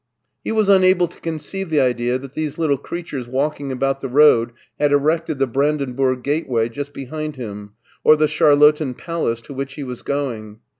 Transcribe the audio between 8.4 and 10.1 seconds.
lotten Palace to which he was